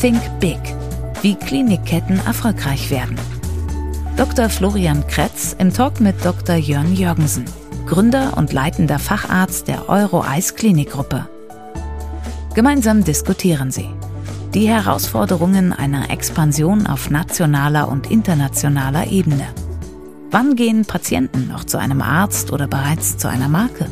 [0.00, 0.60] Think Big,
[1.22, 3.18] wie Klinikketten erfolgreich werden.
[4.16, 4.48] Dr.
[4.48, 6.54] Florian Kretz im Talk mit Dr.
[6.54, 7.44] Jörn Jörgensen.
[7.86, 11.28] Gründer und leitender Facharzt der Euro-Eis Klinikgruppe.
[12.54, 13.88] Gemeinsam diskutieren sie
[14.54, 19.48] die Herausforderungen einer Expansion auf nationaler und internationaler Ebene.
[20.30, 23.86] Wann gehen Patienten noch zu einem Arzt oder bereits zu einer Marke?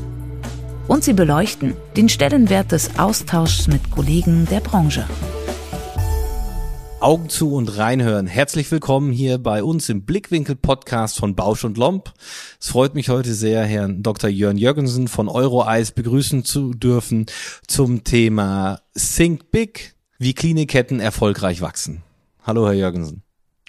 [0.87, 5.05] Und sie beleuchten den Stellenwert des Austauschs mit Kollegen der Branche.
[6.99, 8.27] Augen zu und reinhören.
[8.27, 12.15] Herzlich willkommen hier bei uns im Blickwinkel Podcast von Bausch und Lomb.
[12.59, 14.31] Es freut mich heute sehr, Herrn Dr.
[14.31, 17.27] Jörn Jürgensen von Euroeis begrüßen zu dürfen
[17.67, 22.03] zum Thema Think Big, wie Klinikketten erfolgreich wachsen.
[22.43, 23.23] Hallo, Herr Jürgensen.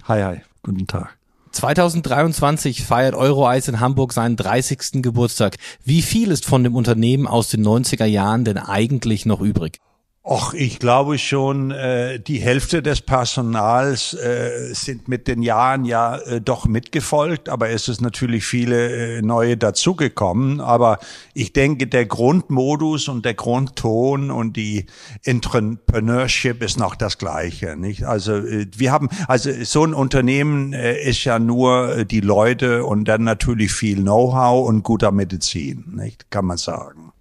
[0.06, 0.42] Hi, hi.
[0.64, 1.18] Guten Tag.
[1.52, 5.02] 2023 feiert Euroeis in Hamburg seinen 30.
[5.04, 5.58] Geburtstag.
[5.84, 9.80] Wie viel ist von dem Unternehmen aus den 90er Jahren denn eigentlich noch übrig?
[10.30, 16.18] Och, ich glaube schon, äh, die Hälfte des Personals äh, sind mit den Jahren ja
[16.18, 20.60] äh, doch mitgefolgt, aber es ist natürlich viele äh, neue dazugekommen.
[20.60, 21.00] Aber
[21.34, 24.88] ich denke, der Grundmodus und der Grundton und die
[25.24, 28.04] Entrepreneurship ist noch das Gleiche, nicht?
[28.04, 32.84] Also äh, wir haben, also so ein Unternehmen äh, ist ja nur äh, die Leute
[32.84, 36.30] und dann natürlich viel Know-how und guter Medizin, nicht?
[36.32, 37.14] Kann man sagen.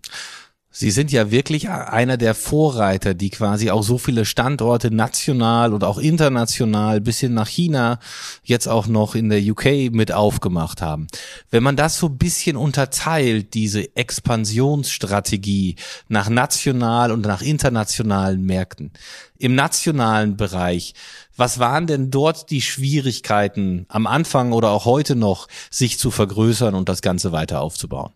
[0.79, 5.83] Sie sind ja wirklich einer der Vorreiter, die quasi auch so viele Standorte national und
[5.85, 7.99] auch international bis hin nach China
[8.45, 11.07] jetzt auch noch in der UK mit aufgemacht haben.
[11.51, 15.77] Wenn man das so ein bisschen unterteilt, diese Expansionsstrategie
[16.09, 18.93] nach national und nach internationalen Märkten,
[19.39, 20.93] im nationalen Bereich,
[21.39, 26.75] was waren denn dort die Schwierigkeiten am Anfang oder auch heute noch, sich zu vergrößern
[26.75, 28.13] und das Ganze weiter aufzubauen?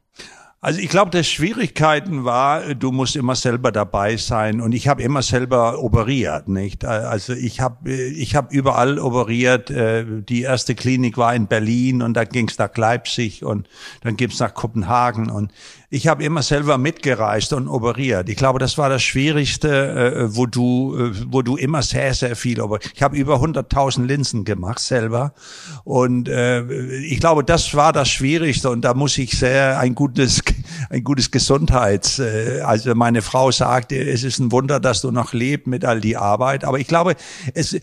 [0.63, 5.03] Also ich glaube, der Schwierigkeiten war, du musst immer selber dabei sein und ich habe
[5.03, 6.85] immer selber operiert, nicht?
[6.85, 9.71] Also ich habe ich hab überall operiert.
[9.71, 13.71] Äh, die erste Klinik war in Berlin und dann ging's nach Leipzig und
[14.03, 15.51] dann ging's nach Kopenhagen und
[15.93, 18.29] ich habe immer selber mitgereist und operiert.
[18.29, 22.37] Ich glaube, das war das Schwierigste, äh, wo du, äh, wo du immer sehr, sehr
[22.37, 22.93] viel operiert.
[22.95, 25.35] Ich habe über 100.000 Linsen gemacht selber
[25.83, 26.63] und äh,
[27.01, 30.43] ich glaube, das war das Schwierigste und da muss ich sehr ein gutes,
[30.91, 32.21] ein gutes Gesundheits.
[32.21, 36.01] Äh, also meine Frau sagte, es ist ein Wunder, dass du noch lebst mit all
[36.01, 36.63] die Arbeit.
[36.63, 37.17] Aber ich glaube,
[37.55, 37.81] es, äh,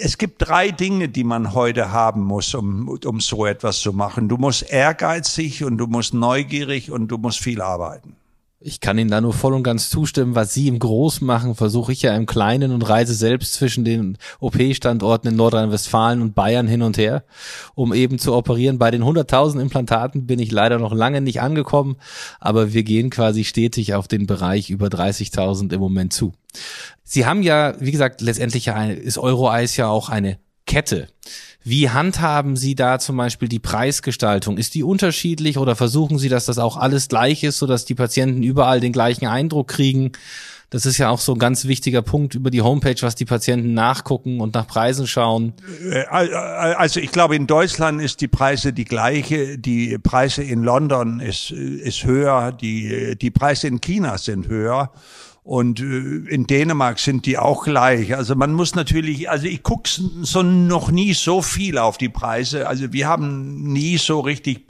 [0.00, 4.28] es gibt drei Dinge, die man heute haben muss, um, um so etwas zu machen.
[4.28, 8.16] Du musst ehrgeizig und du musst neugierig und du muss viel arbeiten.
[8.62, 10.34] Ich kann Ihnen da nur voll und ganz zustimmen.
[10.34, 14.18] Was Sie im Großen machen, versuche ich ja im Kleinen und reise selbst zwischen den
[14.38, 17.24] OP-Standorten in Nordrhein-Westfalen und Bayern hin und her,
[17.74, 18.76] um eben zu operieren.
[18.76, 21.96] Bei den 100.000 Implantaten bin ich leider noch lange nicht angekommen,
[22.38, 26.34] aber wir gehen quasi stetig auf den Bereich über 30.000 im Moment zu.
[27.02, 30.38] Sie haben ja, wie gesagt, letztendlich ist Euroeis ja auch eine
[30.70, 31.08] Kette.
[31.64, 34.56] Wie handhaben Sie da zum Beispiel die Preisgestaltung?
[34.56, 38.44] Ist die unterschiedlich oder versuchen Sie, dass das auch alles gleich ist, sodass die Patienten
[38.44, 40.12] überall den gleichen Eindruck kriegen?
[40.70, 43.74] Das ist ja auch so ein ganz wichtiger Punkt über die Homepage, was die Patienten
[43.74, 45.54] nachgucken und nach Preisen schauen.
[45.90, 49.58] Äh, also ich glaube, in Deutschland ist die Preise die gleiche.
[49.58, 52.52] Die Preise in London ist, ist höher.
[52.52, 54.92] Die, die Preise in China sind höher.
[55.42, 58.14] Und äh, in Dänemark sind die auch gleich.
[58.14, 62.68] Also man muss natürlich, also ich gucke so noch nie so viel auf die Preise.
[62.68, 64.66] Also wir haben nie so richtig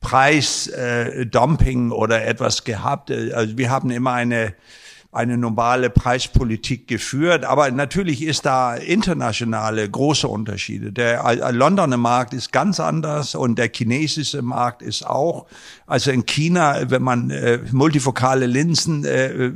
[0.00, 3.10] Preisdumping äh, oder etwas gehabt.
[3.10, 4.54] Also wir haben immer eine
[5.12, 7.44] eine normale Preispolitik geführt.
[7.44, 10.92] Aber natürlich ist da internationale große Unterschiede.
[10.92, 15.46] Der Londoner Markt ist ganz anders und der chinesische Markt ist auch.
[15.90, 19.50] Also in China, wenn man äh, multifokale Linsen äh,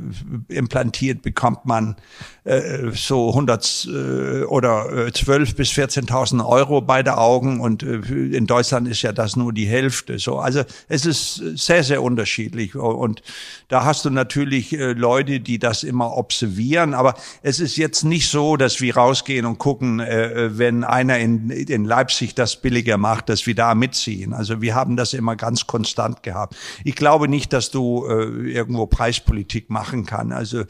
[0.49, 1.95] implantiert, bekommt man
[2.43, 7.95] äh, so 100 äh, oder äh, 12 bis 14.000 Euro beide Augen und äh,
[8.35, 10.19] in Deutschland ist ja das nur die Hälfte.
[10.19, 13.23] So, also es ist sehr sehr unterschiedlich und
[13.69, 16.93] da hast du natürlich äh, Leute, die das immer observieren.
[16.93, 21.49] Aber es ist jetzt nicht so, dass wir rausgehen und gucken, äh, wenn einer in,
[21.49, 24.33] in Leipzig das billiger macht, dass wir da mitziehen.
[24.33, 26.57] Also wir haben das immer ganz konstant gehabt.
[26.83, 30.33] Ich glaube nicht, dass du äh, irgendwo Preispolitik machen kann.
[30.33, 30.63] Also,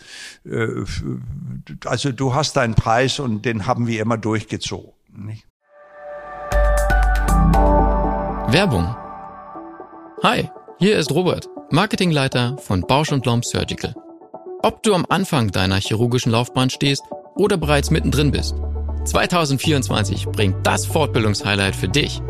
[0.46, 0.68] äh,
[1.86, 4.94] also du hast deinen Preis und den haben wir immer durchgezogen.
[5.18, 5.48] Nicht?
[8.52, 8.96] Werbung.
[10.24, 13.96] Hi, hier ist Robert, Marketingleiter von Bausch Lomb Surgical.
[14.62, 17.04] Ob du am Anfang deiner chirurgischen Laufbahn stehst
[17.36, 18.56] oder bereits mittendrin bist,
[19.06, 22.22] 2024 bringt das Fortbildungshighlight für dich.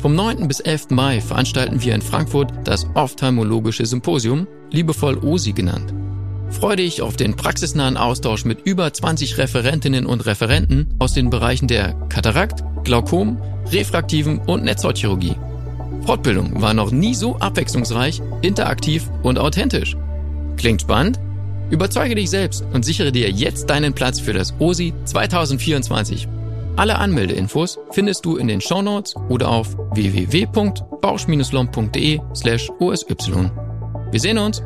[0.00, 0.48] Vom 9.
[0.48, 0.90] bis 11.
[0.90, 5.92] Mai veranstalten wir in Frankfurt das Ophthalmologische Symposium, liebevoll OSI genannt.
[6.48, 11.68] Freue dich auf den praxisnahen Austausch mit über 20 Referentinnen und Referenten aus den Bereichen
[11.68, 15.36] der Katarakt, Glaukom, refraktiven und Netzhautchirurgie.
[16.06, 19.98] Fortbildung war noch nie so abwechslungsreich, interaktiv und authentisch.
[20.56, 21.20] Klingt spannend?
[21.68, 26.26] Überzeuge dich selbst und sichere dir jetzt deinen Platz für das OSI 2024.
[26.76, 33.06] Alle Anmeldeinfos findest du in den Shownotes oder auf www.bausch-lomb.de slash osy.
[34.10, 34.62] Wir sehen uns!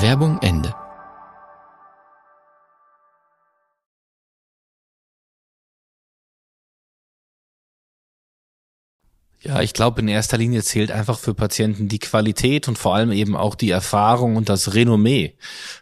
[0.00, 0.74] Werbung Ende.
[9.44, 13.12] Ja, ich glaube, in erster Linie zählt einfach für Patienten die Qualität und vor allem
[13.12, 15.34] eben auch die Erfahrung und das Renommee,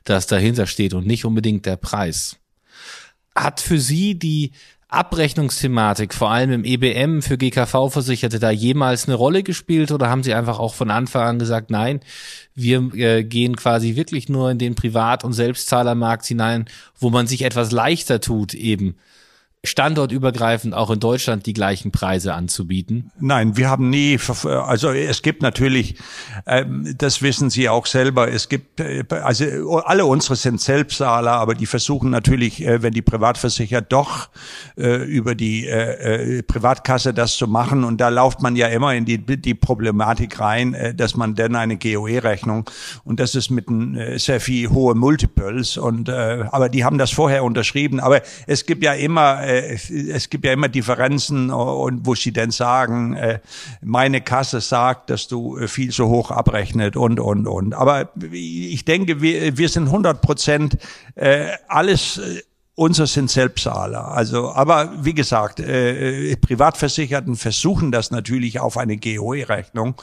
[0.03, 2.42] das dahinter steht und nicht unbedingt der Preis.
[3.35, 4.53] Hat für Sie die
[4.93, 10.35] Abrechnungsthematik, vor allem im EBM für GKV-Versicherte, da jemals eine Rolle gespielt oder haben Sie
[10.35, 12.01] einfach auch von Anfang an gesagt, nein,
[12.55, 16.67] wir äh, gehen quasi wirklich nur in den Privat- und Selbstzahlermarkt hinein,
[16.99, 18.97] wo man sich etwas leichter tut, eben
[19.65, 23.13] standortübergreifend auch in Deutschland die gleichen Preise anzubieten?
[23.21, 25.95] Nein, wir haben nie, also es gibt natürlich,
[26.47, 31.55] ähm, das wissen Sie auch selber, es gibt, äh, also alle unsere sind Selbstzahler, aber
[31.55, 34.31] die versuchen natürlich, äh, wenn die Privatversichert doch
[34.77, 35.63] äh, über die
[36.47, 37.85] Privatkasse das zu machen.
[37.85, 41.77] Und da lauft man ja immer in die, die Problematik rein, dass man dann eine
[41.77, 42.69] GOE-Rechnung
[43.05, 43.67] und das ist mit
[44.17, 45.77] sehr viel hohe Multiples.
[45.77, 50.45] Und aber die haben das vorher unterschrieben, aber es gibt ja immer äh, es gibt
[50.45, 53.41] ja immer Differenzen und wo sie denn sagen, äh,
[53.81, 57.75] meine Kasse sagt, dass du äh, viel zu hoch abrechnet und und und.
[57.75, 60.79] Aber ich denke, wir, wir sind 100 Prozent
[61.15, 62.43] äh, alles äh,
[62.83, 64.09] Unser sind Selbstzahler.
[64.09, 69.95] Also, aber wie gesagt, äh, äh, Privatversicherten versuchen das natürlich auf eine GOE-Rechnung.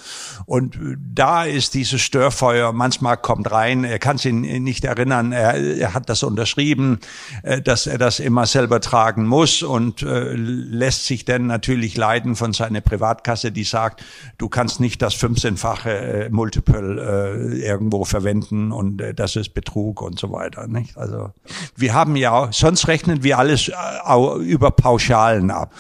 [0.46, 5.56] Und äh, da ist dieses Störfeuer, manchmal kommt rein, er kann sich nicht erinnern, er,
[5.56, 7.00] er hat das unterschrieben,
[7.44, 12.38] äh, dass er das immer selber tragen muss und äh, lässt sich dann natürlich leiden
[12.38, 14.06] von seiner Privatkasse, die sagt,
[14.38, 20.02] du kannst nicht das 15-fache äh, Multiple äh, irgendwo verwenden und äh, das ist Betrug
[20.02, 20.66] und so weiter.
[20.68, 20.98] Nicht?
[20.98, 21.32] Also
[21.76, 25.74] wir haben ja sonst rechnen wir alles äh, über Pauschalen ab.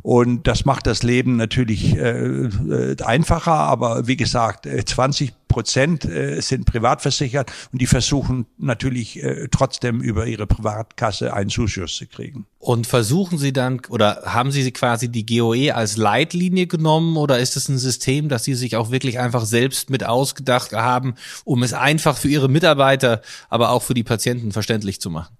[0.00, 6.40] Und das macht das Leben natürlich äh, äh einfacher, aber wie gesagt, 20 Prozent äh,
[6.40, 12.46] sind privatversichert und die versuchen natürlich äh, trotzdem über ihre Privatkasse einen Zuschuss zu kriegen.
[12.58, 17.56] Und versuchen Sie dann oder haben Sie quasi die GOE als Leitlinie genommen oder ist
[17.56, 21.74] es ein System, das Sie sich auch wirklich einfach selbst mit ausgedacht haben, um es
[21.74, 23.20] einfach für Ihre Mitarbeiter,
[23.50, 25.39] aber auch für die Patienten verständlich zu machen?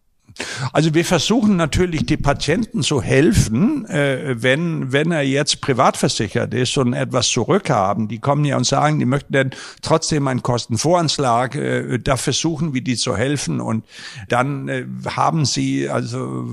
[0.73, 6.55] Also wir versuchen natürlich die Patienten zu helfen, äh, wenn, wenn er jetzt privat versichert
[6.55, 8.09] ist und etwas zurückhaben.
[8.09, 9.51] Die kommen ja und sagen, die möchten dann
[9.83, 11.55] trotzdem einen Kostenvoranschlag.
[11.55, 13.85] Äh, da versuchen wir die zu helfen und
[14.29, 16.47] dann äh, haben sie, also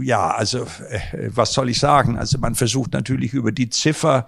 [0.00, 2.18] ja, also äh, was soll ich sagen?
[2.18, 4.26] Also man versucht natürlich über die Ziffer,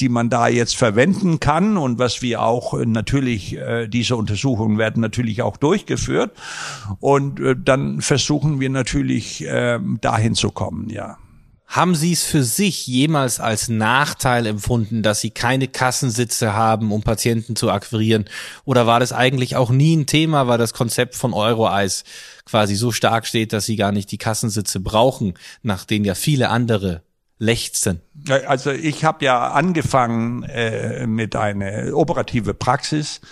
[0.00, 4.78] die man da jetzt verwenden kann und was wir auch äh, natürlich, äh, diese Untersuchungen
[4.78, 6.32] werden natürlich auch durchgeführt
[7.00, 11.18] und äh, dann versuchen versuchen wir natürlich ähm, dahin zu kommen, ja.
[11.66, 17.02] Haben Sie es für sich jemals als Nachteil empfunden, dass Sie keine Kassensitze haben, um
[17.02, 18.26] Patienten zu akquirieren?
[18.66, 22.04] Oder war das eigentlich auch nie ein Thema, weil das Konzept von Euroeis
[22.44, 25.32] quasi so stark steht, dass Sie gar nicht die Kassensitze brauchen,
[25.62, 27.00] nach denen ja viele andere
[27.38, 28.02] lechzen?
[28.46, 33.22] Also ich habe ja angefangen äh, mit einer operative Praxis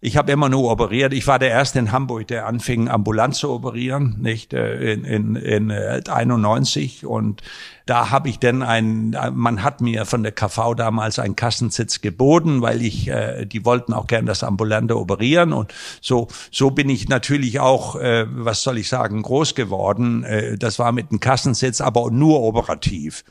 [0.00, 1.12] ich habe immer nur operiert.
[1.12, 5.36] Ich war der erste in Hamburg, der anfing ambulant zu operieren, nicht äh, in, in,
[5.36, 7.42] in 91 äh, und
[7.88, 12.60] da habe ich dann ein, man hat mir von der KV damals einen Kassensitz geboten,
[12.60, 17.08] weil ich, äh, die wollten auch gern das Ambulante operieren und so, so bin ich
[17.08, 20.22] natürlich auch, äh, was soll ich sagen, groß geworden.
[20.22, 23.24] Äh, das war mit einem Kassensitz, aber nur operativ.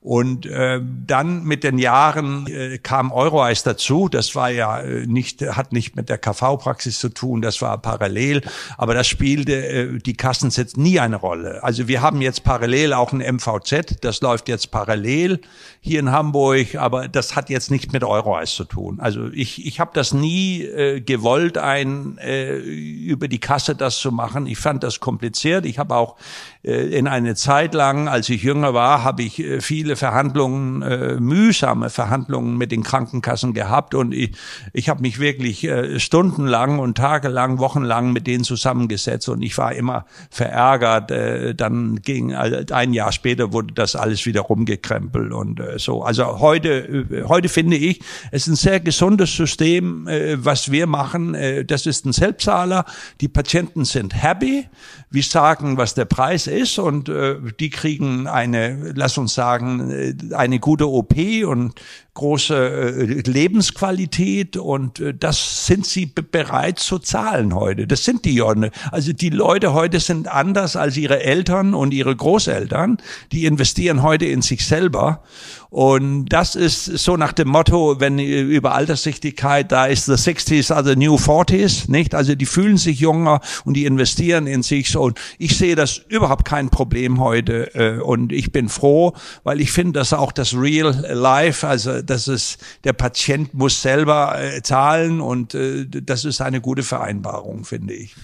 [0.00, 4.08] Und äh, dann mit den Jahren äh, kam Euroeis dazu.
[4.08, 8.40] Das war ja äh, nicht, hat nicht mit der KV-Praxis zu tun, das war parallel,
[8.78, 11.62] aber das spielte äh, die Kassensitz nie eine Rolle.
[11.62, 15.40] Also wir haben jetzt parallel auch ein MVZ, das läuft jetzt parallel
[15.82, 19.00] hier in Hamburg, aber das hat jetzt nichts mit Euroeis zu tun.
[19.00, 24.12] Also ich, ich habe das nie äh, gewollt, ein äh, über die Kasse das zu
[24.12, 24.46] machen.
[24.46, 25.64] Ich fand das kompliziert.
[25.64, 26.16] Ich habe auch
[26.62, 31.14] äh, in eine Zeit lang, als ich jünger war, habe ich äh, viele Verhandlungen, äh,
[31.18, 34.32] mühsame Verhandlungen mit den Krankenkassen gehabt und ich,
[34.74, 39.72] ich habe mich wirklich äh, stundenlang und tagelang, wochenlang mit denen zusammengesetzt und ich war
[39.72, 41.10] immer verärgert.
[41.10, 46.02] Äh, dann ging also ein Jahr später wurde das alles wieder rumgekrempelt und äh, so.
[46.02, 48.00] Also heute, äh, heute finde ich,
[48.30, 51.34] es ist ein sehr gesundes System, äh, was wir machen.
[51.34, 52.84] Äh, das ist ein Selbstzahler.
[53.20, 54.66] Die Patienten sind happy.
[55.10, 60.34] Wir sagen, was der Preis ist und äh, die kriegen eine, lass uns sagen, äh,
[60.34, 61.80] eine gute OP und
[62.14, 67.86] große äh, Lebensqualität und äh, das sind sie bereit zu zahlen heute.
[67.86, 68.70] Das sind die Jonne.
[68.90, 72.98] Also die Leute heute sind anders als ihre Eltern und ihre Großeltern.
[73.32, 75.22] Die investieren heute in sich selber
[75.70, 80.84] und das ist so nach dem Motto, wenn über Alterssichtigkeit, da ist the 60s are
[80.84, 82.12] the new 40s, nicht?
[82.12, 85.02] Also die fühlen sich jünger und die investieren in sich so.
[85.02, 89.12] Und ich sehe das überhaupt kein Problem heute äh, und ich bin froh,
[89.44, 94.40] weil ich finde, dass auch das Real Life, also dass es der Patient muss selber
[94.40, 98.16] äh, zahlen und äh, das ist eine gute Vereinbarung, finde ich.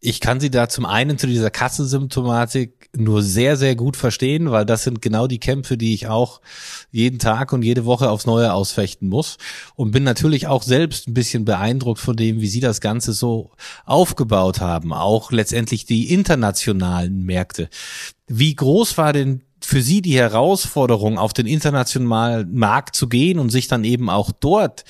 [0.00, 4.64] Ich kann Sie da zum einen zu dieser Kassensymptomatik nur sehr, sehr gut verstehen, weil
[4.64, 6.40] das sind genau die Kämpfe, die ich auch
[6.90, 9.38] jeden Tag und jede Woche aufs Neue ausfechten muss.
[9.74, 13.50] Und bin natürlich auch selbst ein bisschen beeindruckt von dem, wie Sie das Ganze so
[13.84, 14.92] aufgebaut haben.
[14.92, 17.68] Auch letztendlich die internationalen Märkte.
[18.26, 23.50] Wie groß war denn für Sie die Herausforderung, auf den internationalen Markt zu gehen und
[23.50, 24.84] sich dann eben auch dort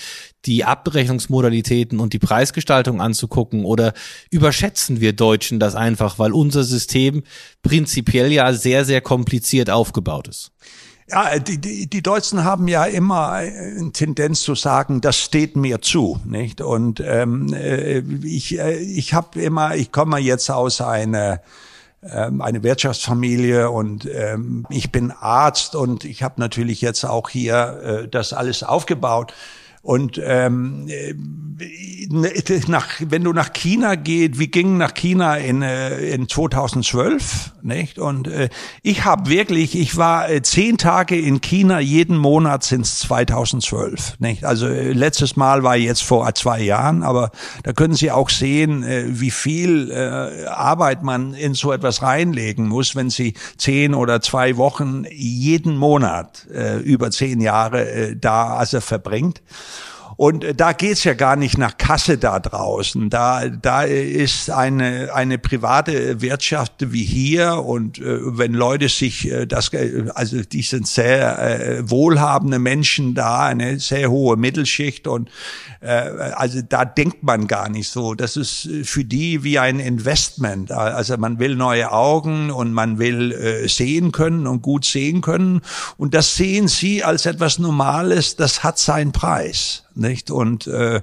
[0.45, 3.65] die Abrechnungsmodalitäten und die Preisgestaltung anzugucken?
[3.65, 3.95] Oder
[4.31, 7.23] überschätzen wir Deutschen das einfach, weil unser System
[7.63, 10.53] prinzipiell ja sehr, sehr kompliziert aufgebaut ist?
[11.09, 15.81] Ja, die, die, die Deutschen haben ja immer eine Tendenz zu sagen, das steht mir
[15.81, 16.61] zu, nicht?
[16.61, 21.41] Und ähm, äh, ich, äh, ich habe immer, ich komme jetzt aus einer
[22.13, 27.81] ähm, eine Wirtschaftsfamilie und ähm, ich bin Arzt und ich habe natürlich jetzt auch hier
[28.05, 29.33] äh, das alles aufgebaut.
[29.87, 31.15] Und ähm, äh,
[32.67, 38.01] nach, wenn du nach China geht, wir gingen nach China in, äh, in 2012, nicht?
[38.01, 38.49] Und äh,
[38.83, 44.45] ich habe wirklich, ich war äh, zehn Tage in China jeden Monat sinds 2012, nicht?
[44.45, 47.31] Also äh, letztes Mal war jetzt vor zwei Jahren, aber
[47.63, 52.67] da können Sie auch sehen, äh, wie viel äh, Arbeit man in so etwas reinlegen
[52.67, 58.57] muss, wenn Sie zehn oder zwei Wochen jeden Monat äh, über zehn Jahre äh, da
[58.57, 59.43] also verbringt.
[60.17, 63.11] Und äh, da geht's ja gar nicht nach Kasse da draußen.
[63.11, 69.47] Da, da ist eine, eine private Wirtschaft wie hier und äh, wenn Leute sich äh,
[69.47, 75.31] das, äh, also die sind sehr äh, wohlhabende Menschen da, eine sehr hohe Mittelschicht und
[75.81, 78.15] äh, also da denkt man gar nicht so.
[78.15, 80.73] Das ist für die wie ein Investment.
[80.73, 85.61] Also man will neue Augen und man will äh, sehen können und gut sehen können
[85.99, 88.37] und das sehen sie als etwas Normales.
[88.37, 90.31] Das hat seinen Preis nicht?
[90.31, 91.03] Und äh,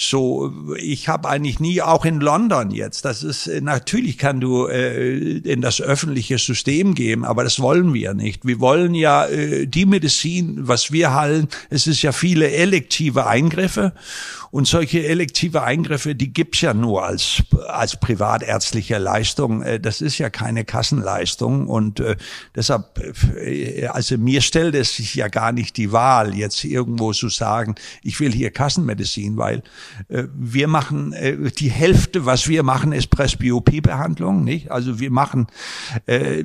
[0.00, 5.38] so, ich habe eigentlich nie, auch in London jetzt, das ist, natürlich kann du äh,
[5.38, 8.46] in das öffentliche System gehen, aber das wollen wir nicht.
[8.46, 13.92] Wir wollen ja äh, die Medizin, was wir halten, es ist ja viele elektive Eingriffe
[14.50, 19.62] und solche elektive Eingriffe, die gibt's ja nur als, als privatärztliche Leistung.
[19.62, 21.66] Äh, das ist ja keine Kassenleistung.
[21.68, 22.16] Und äh,
[22.54, 22.98] deshalb,
[23.36, 27.74] äh, also mir stellt es sich ja gar nicht die Wahl, jetzt irgendwo zu sagen,
[28.02, 29.62] ich will hier Kassenmedizin, weil
[30.08, 34.44] äh, wir machen äh, die Hälfte, was wir machen, ist Presbyopie-Behandlung.
[34.44, 34.70] Nicht?
[34.70, 35.46] Also wir machen
[36.06, 36.44] äh,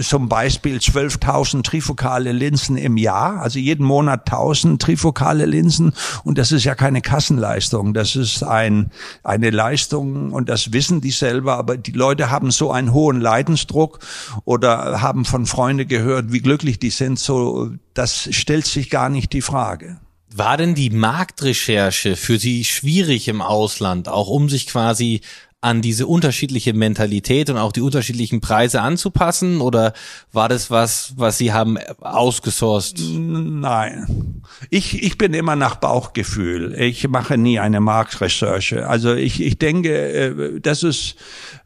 [0.00, 5.92] zum Beispiel 12.000 trifokale Linsen im Jahr, also jeden Monat 1.000 trifokale Linsen.
[6.24, 7.92] Und das ist ja keine Kassenleistung.
[7.92, 8.90] Das ist ein,
[9.22, 13.98] eine Leistung und das wissen die selber, aber die Leute haben so einen hohen Leidensdruck
[14.46, 19.34] oder haben von Freunden gehört, wie glücklich die sind, so, das stellt sich gar nicht
[19.34, 20.00] die Frage.
[20.34, 25.20] War denn die Marktrecherche für Sie schwierig im Ausland, auch um sich quasi
[25.62, 29.60] an diese unterschiedliche Mentalität und auch die unterschiedlichen Preise anzupassen?
[29.60, 29.94] Oder
[30.32, 32.98] war das was, was Sie haben ausgesourced?
[33.16, 34.42] Nein.
[34.70, 36.74] Ich, ich bin immer nach Bauchgefühl.
[36.78, 38.88] Ich mache nie eine Marktrecherche.
[38.88, 41.14] Also ich, ich denke, äh, das ist,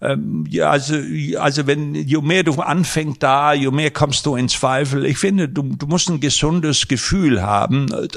[0.02, 0.94] ähm, ja, also,
[1.38, 5.06] also wenn, je mehr du anfängst da, je mehr kommst du in Zweifel.
[5.06, 8.08] Ich finde, du, du musst ein gesundes Gefühl haben, äh,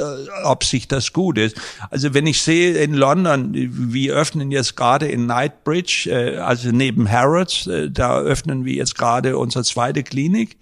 [0.44, 1.56] ob sich das gut ist.
[1.90, 6.72] Also wenn ich sehe in London, wir öffnen jetzt gerade in Night Bridge, äh, also
[6.72, 10.58] neben Harrods, äh, da öffnen wir jetzt gerade unsere zweite Klinik.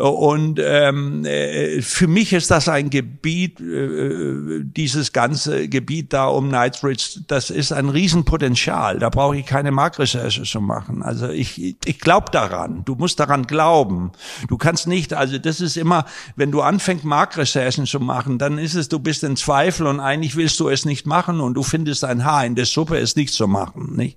[0.00, 6.48] Und ähm, äh, für mich ist das ein Gebiet, äh, dieses ganze Gebiet da um
[6.48, 8.98] Knightsbridge, das ist ein Riesenpotenzial.
[8.98, 11.02] Da brauche ich keine Marktrecherche zu machen.
[11.02, 12.82] Also ich, ich glaube daran.
[12.86, 14.12] Du musst daran glauben.
[14.48, 18.74] Du kannst nicht, also das ist immer, wenn du anfängst, Marktrecherchen zu machen, dann ist
[18.74, 22.04] es, du bist in Zweifel und eigentlich willst du es nicht machen und du findest
[22.04, 23.96] ein Haar in der Suppe, es nicht zu machen.
[23.96, 24.16] Nicht?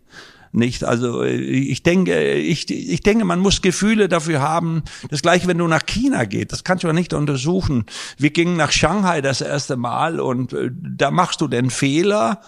[0.53, 0.83] Nicht.
[0.83, 4.83] Also ich denke, ich, ich denke, man muss Gefühle dafür haben.
[5.09, 7.85] Das gleiche, wenn du nach China geht, das kannst du ja nicht untersuchen.
[8.17, 12.41] Wir gingen nach Shanghai das erste Mal und äh, da machst du den Fehler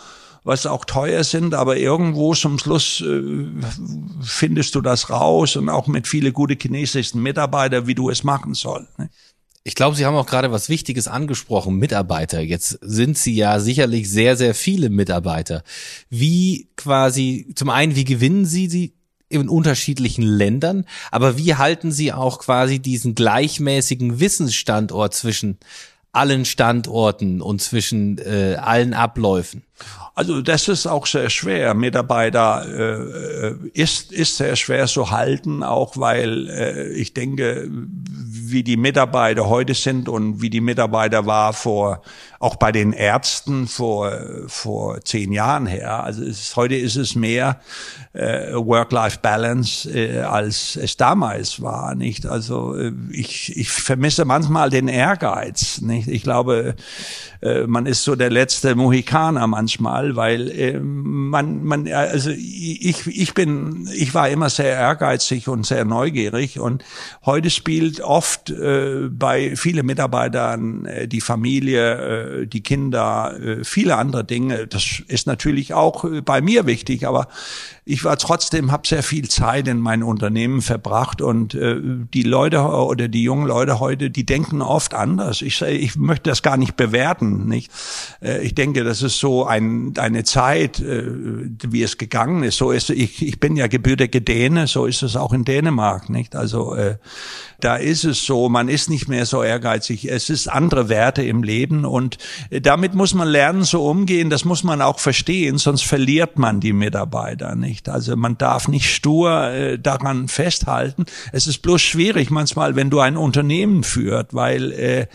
[0.46, 3.24] was auch teuer sind, aber irgendwo zum Schluss äh,
[4.22, 8.54] findest du das raus und auch mit viele gute chinesischen Mitarbeiter, wie du es machen
[8.54, 8.98] sollst.
[9.00, 9.10] Ne?
[9.68, 12.40] Ich glaube, Sie haben auch gerade was Wichtiges angesprochen, Mitarbeiter.
[12.40, 15.64] Jetzt sind Sie ja sicherlich sehr, sehr viele Mitarbeiter.
[16.08, 18.94] Wie quasi, zum einen, wie gewinnen Sie sie
[19.28, 25.58] in unterschiedlichen Ländern, aber wie halten Sie auch quasi diesen gleichmäßigen Wissensstandort zwischen
[26.12, 29.64] allen Standorten und zwischen äh, allen Abläufen?
[30.14, 31.74] Also das ist auch sehr schwer.
[31.74, 37.70] Mitarbeiter äh, äh, ist ist sehr schwer zu halten, auch weil äh, ich denke,
[38.52, 42.02] wie die Mitarbeiter heute sind und wie die Mitarbeiter war vor
[42.40, 44.12] auch bei den Ärzten vor
[44.48, 46.04] vor zehn Jahren her.
[46.04, 47.60] Also es, heute ist es mehr
[48.14, 52.26] äh, Work-Life-Balance äh, als es damals war, nicht?
[52.26, 56.08] Also äh, ich ich vermisse manchmal den Ehrgeiz, nicht?
[56.08, 56.76] Ich glaube,
[57.68, 63.88] man ist so der letzte Mohikaner manchmal, weil äh, man, man, also ich, ich bin,
[63.94, 66.84] ich war immer sehr ehrgeizig und sehr neugierig und
[67.26, 73.96] heute spielt oft äh, bei vielen Mitarbeitern äh, die Familie, äh, die Kinder, äh, viele
[73.98, 74.68] andere Dinge.
[74.68, 77.28] Das ist natürlich auch äh, bei mir wichtig, aber
[77.88, 82.62] ich war trotzdem, habe sehr viel Zeit in mein Unternehmen verbracht und äh, die Leute
[82.62, 85.44] oder die jungen Leute heute, die denken oft anders.
[85.44, 87.72] Ich, ich möchte das gar nicht bewerten, nicht?
[88.22, 92.58] Äh, ich denke, das ist so ein, eine Zeit, äh, wie es gegangen ist.
[92.58, 96.36] So ist ich, ich bin ja gebürtige Däne, so ist es auch in Dänemark, nicht?
[96.36, 96.98] Also äh,
[97.60, 100.10] da ist es so, man ist nicht mehr so ehrgeizig.
[100.10, 102.18] Es ist andere Werte im Leben und
[102.50, 104.30] äh, damit muss man lernen, so umgehen.
[104.30, 107.76] Das muss man auch verstehen, sonst verliert man die Mitarbeiter, nicht?
[107.76, 107.90] nicht.
[107.90, 111.06] Also man darf nicht stur äh, daran festhalten.
[111.32, 115.08] Es ist bloß schwierig manchmal, wenn du ein Unternehmen führt, weil äh,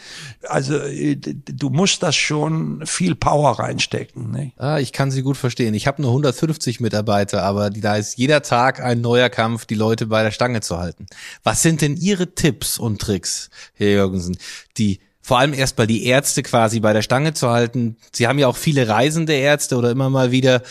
[0.49, 4.31] also äh, du musst das schon viel Power reinstecken.
[4.31, 4.53] Ne?
[4.57, 5.75] Ah, ich kann Sie gut verstehen.
[5.75, 10.07] Ich habe nur 150 Mitarbeiter, aber da ist jeder Tag ein neuer Kampf, die Leute
[10.07, 11.07] bei der Stange zu halten.
[11.43, 14.37] Was sind denn Ihre Tipps und Tricks, Herr Jürgensen,
[14.77, 17.97] die vor allem erstmal die Ärzte quasi bei der Stange zu halten.
[18.13, 20.63] Sie haben ja auch viele reisende Ärzte oder immer mal wieder.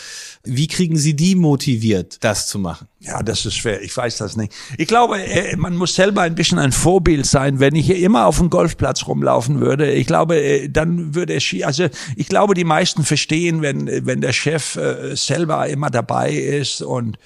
[0.42, 2.88] Wie kriegen Sie die motiviert, das zu machen?
[3.02, 3.80] Ja, das ist schwer.
[3.80, 4.52] Ich weiß das nicht.
[4.76, 7.58] Ich glaube, äh, man muss selber ein bisschen ein Vorbild sein.
[7.58, 11.50] Wenn ich hier immer auf dem Golfplatz rumlaufen würde, ich glaube, äh, dann würde es,
[11.64, 16.82] also ich glaube, die meisten verstehen, wenn, wenn der Chef äh, selber immer dabei ist
[16.82, 17.16] und,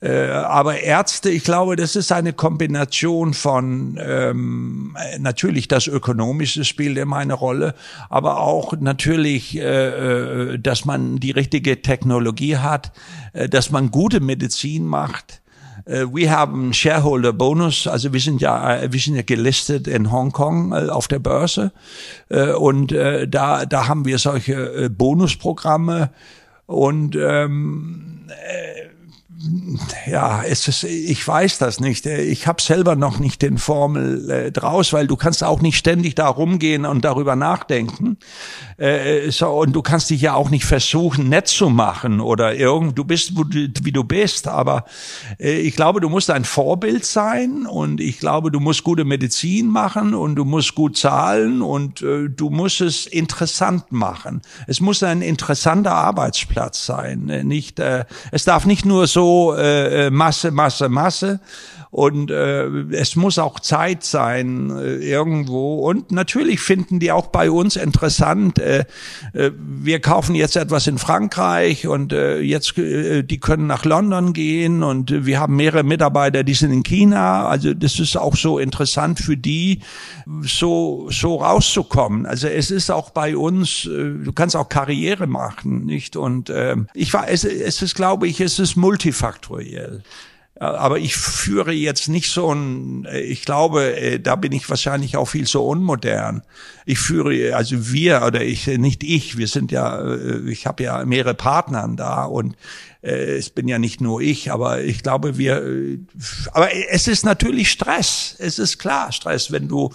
[0.00, 6.98] äh, aber Ärzte, ich glaube, das ist eine Kombination von, ähm, natürlich das Ökonomische spielt
[6.98, 7.76] immer eine Rolle,
[8.10, 12.90] aber auch natürlich, äh, dass man die richtige Technologie hat,
[13.32, 15.42] dass man gute Medizin macht, gemacht.
[15.84, 20.12] Äh, wir haben Shareholder Bonus, also wir sind ja, äh, wir sind ja gelistet in
[20.12, 21.72] Hongkong äh, auf der Börse.
[22.28, 26.10] Und da, da haben wir solche Bonusprogramme.
[26.66, 28.26] Und ähm,
[30.06, 32.06] ja, es ist, ich weiß das nicht.
[32.06, 36.14] Ich habe selber noch nicht den Formel äh, draus, weil du kannst auch nicht ständig
[36.14, 38.18] da rumgehen und darüber nachdenken.
[38.76, 42.96] Äh, so, und du kannst dich ja auch nicht versuchen, nett zu machen oder irgend,
[42.98, 44.46] du bist, wie du bist.
[44.46, 44.84] Aber
[45.40, 49.68] äh, ich glaube, du musst ein Vorbild sein und ich glaube, du musst gute Medizin
[49.68, 54.42] machen und du musst gut zahlen und äh, du musst es interessant machen.
[54.68, 57.24] Es muss ein interessanter Arbeitsplatz sein.
[57.44, 61.40] Nicht, äh, es darf nicht nur so so äh, Masse, Masse, Masse.
[61.92, 65.86] Und äh, es muss auch Zeit sein äh, irgendwo.
[65.86, 68.58] Und natürlich finden die auch bei uns interessant.
[68.58, 68.86] Äh,
[69.34, 74.32] äh, wir kaufen jetzt etwas in Frankreich und äh, jetzt äh, die können nach London
[74.32, 77.46] gehen und äh, wir haben mehrere Mitarbeiter, die sind in China.
[77.46, 79.80] Also das ist auch so interessant für die,
[80.40, 82.24] so so rauszukommen.
[82.24, 83.84] Also es ist auch bei uns.
[83.84, 86.16] Äh, du kannst auch Karriere machen, nicht?
[86.16, 90.02] Und äh, ich war, es, es ist, glaube ich, es ist multifaktoriell.
[90.62, 95.24] Aber ich führe jetzt nicht so ein, ich glaube, äh, da bin ich wahrscheinlich auch
[95.24, 96.42] viel so unmodern.
[96.86, 101.04] Ich führe, also wir oder ich, nicht ich, wir sind ja, äh, ich habe ja
[101.04, 102.54] mehrere Partner da und
[103.02, 105.98] äh, es bin ja nicht nur ich, aber ich glaube, wir,
[106.52, 108.36] aber es ist natürlich Stress.
[108.38, 109.90] Es ist klar Stress, wenn du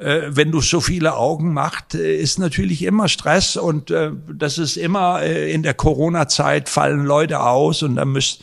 [0.00, 4.58] äh, wenn du so viele Augen machst, äh, ist natürlich immer Stress und äh, das
[4.58, 8.42] ist immer äh, in der Corona-Zeit fallen Leute aus und dann müsst,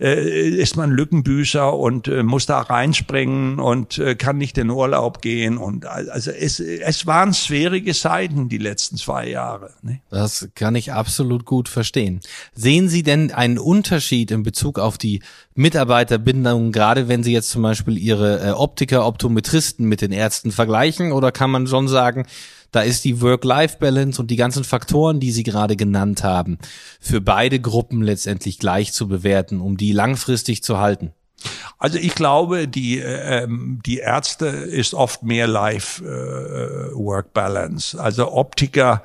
[0.00, 5.22] äh, ist man Lückenbüßer und äh, muss da reinspringen und äh, kann nicht in Urlaub
[5.22, 9.70] gehen und also es, es waren schwierige Zeiten die letzten zwei Jahre.
[9.82, 10.00] Ne?
[10.10, 12.20] Das kann ich absolut gut verstehen.
[12.54, 15.22] Sehen Sie denn einen Unterschied in Bezug auf die
[15.54, 20.97] Mitarbeiterbindung, gerade wenn Sie jetzt zum Beispiel Ihre äh, Optiker, Optometristen mit den Ärzten vergleichen?
[21.00, 22.26] Oder kann man schon sagen,
[22.70, 26.58] da ist die Work-Life-Balance und die ganzen Faktoren, die Sie gerade genannt haben,
[27.00, 31.12] für beide Gruppen letztendlich gleich zu bewerten, um die langfristig zu halten?
[31.78, 37.96] Also ich glaube, die äh, ähm, die Ärzte ist oft mehr Life-Work-Balance.
[37.96, 39.04] Äh, also Optiker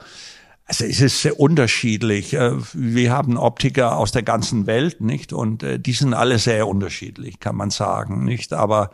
[0.65, 2.33] also es ist sehr unterschiedlich.
[2.33, 5.33] Äh, wir haben Optiker aus der ganzen Welt, nicht?
[5.33, 8.53] Und äh, die sind alle sehr unterschiedlich, kann man sagen, nicht?
[8.53, 8.91] Aber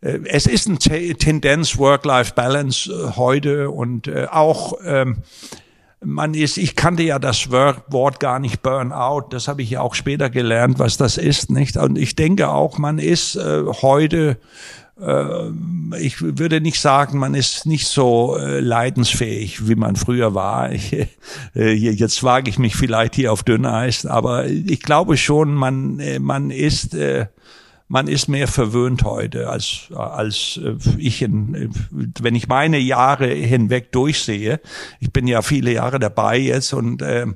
[0.00, 5.18] es ist eine Tendenz Work-Life-Balance heute und auch ähm,
[6.00, 9.94] man ist, ich kannte ja das Wort gar nicht Burnout, das habe ich ja auch
[9.94, 11.76] später gelernt, was das ist, nicht?
[11.76, 13.36] Und ich denke auch, man ist
[13.82, 14.38] heute
[15.00, 15.50] äh,
[16.00, 20.70] ich würde nicht sagen, man ist nicht so äh, leidensfähig, wie man früher war.
[21.54, 26.50] Äh, jetzt wage ich mich vielleicht hier auf Dünneis, aber ich glaube schon, man, man
[26.50, 26.96] ist,
[27.88, 30.60] man ist mehr verwöhnt heute als, als
[30.98, 34.60] ich, in, wenn ich meine Jahre hinweg durchsehe.
[35.00, 37.26] Ich bin ja viele Jahre dabei jetzt und äh,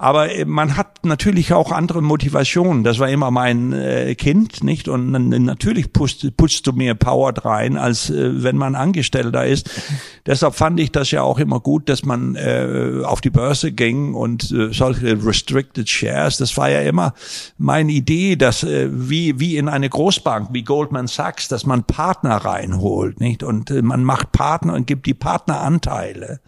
[0.00, 2.84] aber äh, man hat natürlich auch andere Motivationen.
[2.84, 4.88] Das war immer mein äh, Kind, nicht?
[4.88, 9.70] Und natürlich putzt, putzt du mehr Power rein, als äh, wenn man Angestellter ist.
[10.26, 14.14] Deshalb fand ich das ja auch immer gut, dass man äh, auf die Börse ging
[14.14, 16.38] und äh, solche Restricted Shares.
[16.38, 17.12] Das war ja immer
[17.58, 22.36] meine Idee, dass äh, wie wie in eine Großbank wie Goldman Sachs, dass man Partner
[22.36, 23.42] reinholt, nicht?
[23.42, 26.40] Und äh, man macht Partner und gibt die Partneranteile.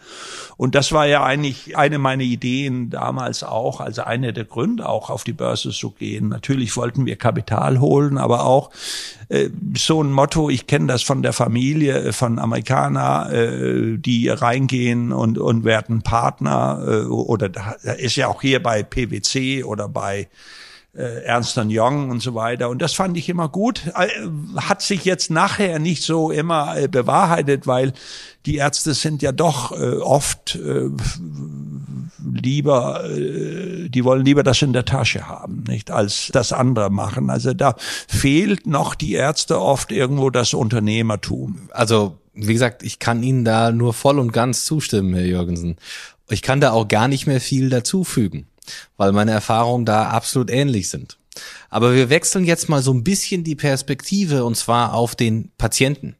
[0.57, 5.11] Und das war ja eigentlich eine meiner Ideen damals auch, also eine der Gründe auch
[5.11, 6.28] auf die Börse zu gehen.
[6.28, 8.70] Natürlich wollten wir Kapital holen, aber auch
[9.28, 14.28] äh, so ein Motto, ich kenne das von der Familie, äh, von Amerikaner, äh, die
[14.28, 19.88] reingehen und, und werden Partner äh, oder da ist ja auch hier bei PwC oder
[19.88, 20.28] bei
[20.94, 22.68] äh, Ernst Young und so weiter.
[22.68, 23.87] Und das fand ich immer gut.
[23.94, 24.09] Äh,
[24.57, 27.92] hat sich jetzt nachher nicht so immer äh, bewahrheitet, weil
[28.46, 30.90] die Ärzte sind ja doch äh, oft äh,
[32.25, 37.31] lieber, äh, die wollen lieber das in der Tasche haben, nicht als das andere machen.
[37.31, 37.75] Also da
[38.09, 41.69] fehlt noch die Ärzte oft irgendwo das Unternehmertum.
[41.71, 45.77] Also wie gesagt, ich kann Ihnen da nur voll und ganz zustimmen, Herr Jürgensen.
[46.31, 48.47] Ich kann da auch gar nicht mehr viel dazufügen
[48.97, 51.19] weil meine Erfahrungen da absolut ähnlich sind.
[51.71, 56.17] Aber wir wechseln jetzt mal so ein bisschen die Perspektive und zwar auf den Patienten.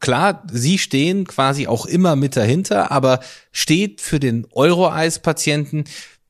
[0.00, 3.20] Klar, Sie stehen quasi auch immer mit dahinter, aber
[3.52, 5.84] steht für den Euroeis-Patienten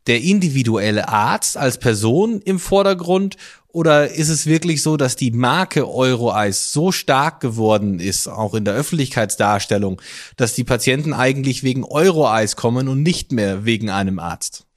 [0.06, 3.36] der individuelle Arzt als Person im Vordergrund
[3.68, 8.64] oder ist es wirklich so, dass die Marke Euroeis so stark geworden ist, auch in
[8.64, 10.00] der Öffentlichkeitsdarstellung,
[10.36, 14.67] dass die Patienten eigentlich wegen Euroeis kommen und nicht mehr wegen einem Arzt?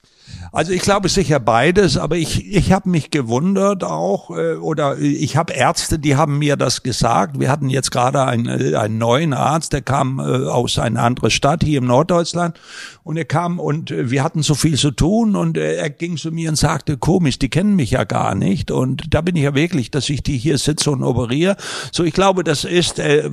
[0.52, 5.38] Also ich glaube sicher beides, aber ich, ich habe mich gewundert auch, äh, oder ich
[5.38, 7.40] habe Ärzte, die haben mir das gesagt.
[7.40, 11.32] Wir hatten jetzt gerade einen, äh, einen neuen Arzt, der kam äh, aus einer anderen
[11.32, 12.60] Stadt hier im Norddeutschland
[13.04, 16.18] und er kam und äh, wir hatten so viel zu tun und äh, er ging
[16.18, 19.44] zu mir und sagte, komisch, die kennen mich ja gar nicht und da bin ich
[19.44, 21.56] ja wirklich, dass ich die hier sitze und operiere.
[21.92, 23.30] So, ich glaube, das ist, äh,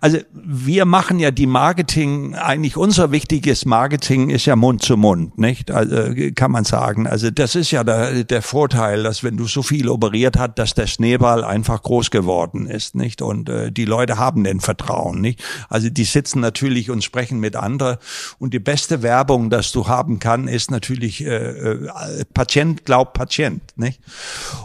[0.00, 5.38] also wir machen ja die Marketing, eigentlich unser wichtiges Marketing ist ja Mund zu Mund,
[5.38, 5.70] nicht?
[5.70, 7.06] Also kann man sagen.
[7.06, 10.74] Also das ist ja der, der Vorteil, dass wenn du so viel operiert hast, dass
[10.74, 13.22] der Schneeball einfach groß geworden ist, nicht?
[13.22, 15.42] Und äh, die Leute haben den Vertrauen, nicht?
[15.68, 17.96] Also die sitzen natürlich und sprechen mit anderen.
[18.38, 23.62] Und die beste Werbung, dass du haben kann, ist natürlich äh, äh, Patient glaubt Patient,
[23.76, 24.00] nicht?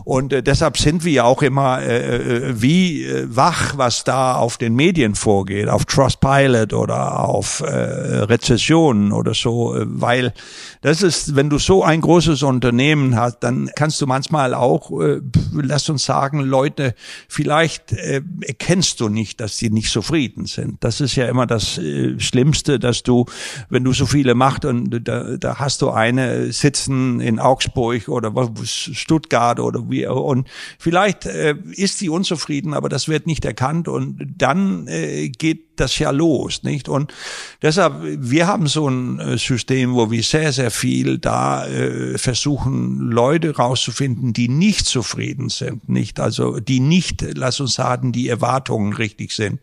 [0.04, 4.58] Und äh, deshalb sind wir auch immer äh, äh, wie äh, wach, was da auf
[4.58, 10.34] den Medien vorgeht, auf Trustpilot oder auf äh, Rezessionen oder so, äh, weil
[10.82, 15.22] das ist, wenn du so ein großes Unternehmen hast, dann kannst du manchmal auch, äh,
[15.54, 16.96] lass uns sagen, Leute,
[17.28, 20.84] vielleicht äh, erkennst du nicht, dass sie nicht zufrieden sind.
[20.84, 23.26] Das ist ja immer das äh, Schlimmste, dass du,
[23.70, 28.34] wenn du so viele machst und da, da hast du eine sitzen in Augsburg oder
[28.64, 30.48] Stuttgart oder wie und
[30.80, 35.98] vielleicht äh, ist sie unzufrieden, aber das wird nicht erkannt und dann äh, geht das
[36.00, 36.90] ja los, nicht?
[36.90, 37.14] Und
[37.62, 43.00] deshalb, wir haben so ein äh, System, wo wir sehr, sehr viel da äh, versuchen,
[43.00, 46.20] Leute rauszufinden, die nicht zufrieden sind, nicht?
[46.20, 49.60] Also, die nicht, lass uns sagen, die Erwartungen richtig sind.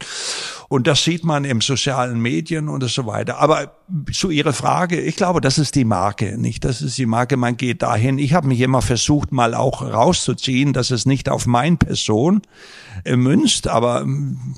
[0.68, 3.38] Und das sieht man im sozialen Medien und so weiter.
[3.38, 3.72] Aber
[4.12, 6.62] zu Ihrer Frage, ich glaube, das ist die Marke, nicht?
[6.62, 8.18] Das ist die Marke, man geht dahin.
[8.18, 12.42] Ich habe mich immer versucht, mal auch rauszuziehen, dass es nicht auf mein Person
[13.04, 14.06] äh, münzt, aber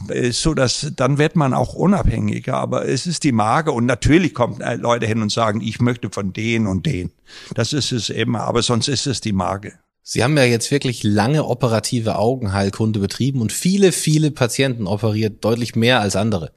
[0.08, 2.54] äh, so, dass dann wird man auch unabhängiger.
[2.54, 6.10] Aber es ist die Marke und natürlich kommen äh, Leute hin und sagen, ich möchte
[6.10, 7.12] von denen und denen.
[7.54, 9.74] Das ist es immer, aber sonst ist es die Marke.
[10.02, 15.76] Sie haben ja jetzt wirklich lange operative Augenheilkunde betrieben und viele, viele Patienten operiert, deutlich
[15.76, 16.52] mehr als andere.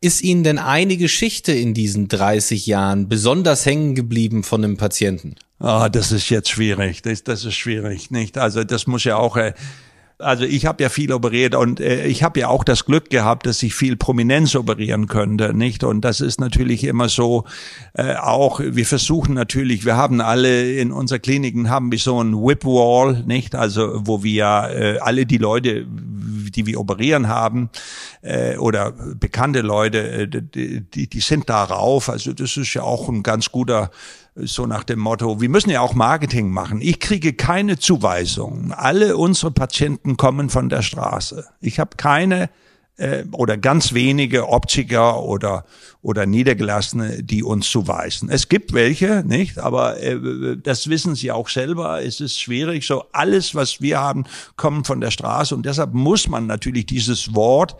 [0.00, 5.36] Ist Ihnen denn eine Geschichte in diesen 30 Jahren besonders hängen geblieben von einem Patienten?
[5.60, 7.02] Ah, das ist jetzt schwierig.
[7.02, 8.38] Das, das ist schwierig, nicht?
[8.38, 9.52] Also das muss ja auch äh,
[10.20, 13.46] also ich habe ja viel operiert und äh, ich habe ja auch das Glück gehabt,
[13.46, 15.84] dass ich viel Prominenz operieren könnte, nicht?
[15.84, 17.44] Und das ist natürlich immer so.
[17.94, 22.34] Äh, auch wir versuchen natürlich, wir haben alle in unserer Kliniken haben wir so ein
[22.34, 23.54] Whip Wall, nicht?
[23.54, 27.70] Also wo wir äh, alle die Leute, die wir operieren haben
[28.22, 32.08] äh, oder bekannte Leute, äh, die, die sind darauf.
[32.08, 33.90] Also das ist ja auch ein ganz guter
[34.44, 36.80] so nach dem Motto, wir müssen ja auch Marketing machen.
[36.80, 38.72] Ich kriege keine Zuweisungen.
[38.72, 41.46] Alle unsere Patienten kommen von der Straße.
[41.60, 42.50] Ich habe keine
[42.96, 45.64] äh, oder ganz wenige Optiker oder
[46.02, 48.30] oder Niedergelassene, die uns zuweisen.
[48.30, 49.58] Es gibt welche, nicht?
[49.58, 52.02] Aber äh, das wissen Sie auch selber.
[52.02, 52.86] Es ist schwierig.
[52.86, 54.24] So alles, was wir haben,
[54.56, 57.76] kommt von der Straße und deshalb muss man natürlich dieses Wort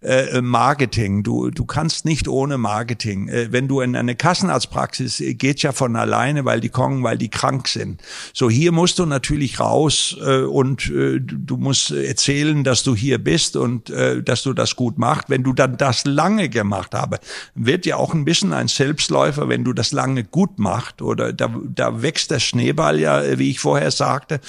[0.00, 1.24] äh, Marketing.
[1.24, 3.28] Du du kannst nicht ohne Marketing.
[3.28, 7.18] Äh, wenn du in eine Kassenarztpraxis äh, geht ja von alleine, weil die kommen, weil
[7.18, 8.00] die krank sind.
[8.32, 13.18] So hier musst du natürlich raus äh, und äh, du musst erzählen, dass du hier
[13.18, 15.28] bist und äh, dass du das gut machst.
[15.28, 17.18] Wenn du dann das lange gemacht habe,
[17.56, 21.54] wird ja auch ein bisschen ein Selbstläufer, wenn du das lange gut machst oder da,
[21.74, 24.40] da wächst der Schneeball ja, wie ich vorher sagte.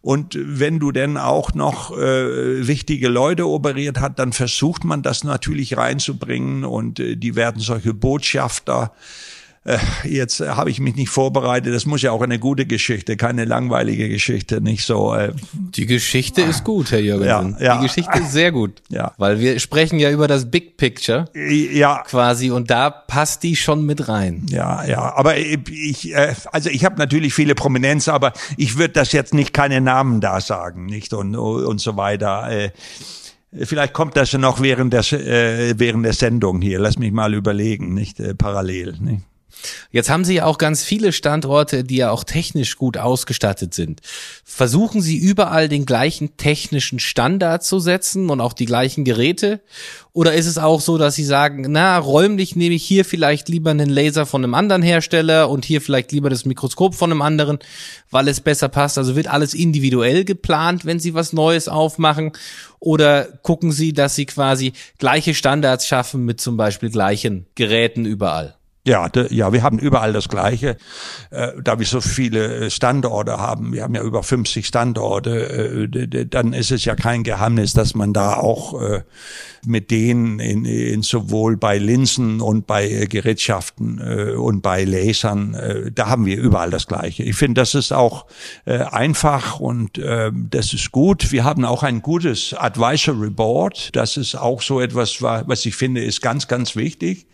[0.00, 5.24] Und wenn du denn auch noch äh, wichtige Leute operiert hat, dann versucht man das
[5.24, 8.92] natürlich reinzubringen und äh, die werden solche Botschafter
[9.64, 11.72] äh, jetzt habe ich mich nicht vorbereitet.
[11.72, 15.14] Das muss ja auch eine gute Geschichte, keine langweilige Geschichte, nicht so.
[15.14, 17.56] Äh, die Geschichte ist gut, Herr Jürgensen.
[17.60, 17.76] Ja, ja.
[17.76, 18.82] Die Geschichte ist sehr gut.
[18.92, 19.12] Ja.
[19.16, 21.24] Weil wir sprechen ja über das Big Picture.
[21.34, 22.02] Ja.
[22.02, 24.44] Quasi und da passt die schon mit rein.
[24.50, 25.14] Ja, ja.
[25.16, 29.54] Aber ich, äh, also ich habe natürlich viele Prominenz, aber ich würde das jetzt nicht
[29.54, 32.50] keine Namen da sagen, nicht und und so weiter.
[32.50, 32.70] Äh,
[33.54, 36.78] Vielleicht kommt das ja noch während der, äh, während der Sendung hier.
[36.78, 38.96] Lass mich mal überlegen, nicht äh, parallel.
[38.98, 39.24] Nicht?
[39.90, 44.00] Jetzt haben Sie ja auch ganz viele Standorte, die ja auch technisch gut ausgestattet sind.
[44.44, 49.60] Versuchen Sie überall den gleichen technischen Standard zu setzen und auch die gleichen Geräte?
[50.14, 53.70] Oder ist es auch so, dass Sie sagen, na, räumlich nehme ich hier vielleicht lieber
[53.70, 57.58] einen Laser von einem anderen Hersteller und hier vielleicht lieber das Mikroskop von einem anderen,
[58.10, 58.98] weil es besser passt?
[58.98, 62.32] Also wird alles individuell geplant, wenn Sie was Neues aufmachen?
[62.78, 68.56] Oder gucken Sie, dass Sie quasi gleiche Standards schaffen mit zum Beispiel gleichen Geräten überall?
[68.84, 70.76] Ja, ja, wir haben überall das Gleiche,
[71.30, 73.72] äh, da wir so viele äh, Standorte haben.
[73.72, 75.88] Wir haben ja über 50 Standorte.
[75.94, 79.02] Äh, dann ist es ja kein Geheimnis, dass man da auch äh,
[79.64, 85.54] mit denen in, in sowohl bei Linsen und bei äh, Gerätschaften äh, und bei Lasern,
[85.54, 87.22] äh, da haben wir überall das Gleiche.
[87.22, 88.26] Ich finde, das ist auch
[88.64, 91.30] äh, einfach und äh, das ist gut.
[91.30, 93.94] Wir haben auch ein gutes Advisory Board.
[93.94, 97.28] Das ist auch so etwas, was ich finde, ist ganz, ganz wichtig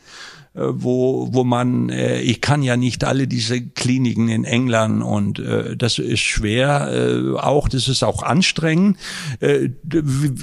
[0.60, 5.76] wo, wo man, äh, ich kann ja nicht alle diese Kliniken in England und äh,
[5.76, 8.96] das ist schwer, äh, auch, das ist auch anstrengend.
[9.40, 9.70] Äh,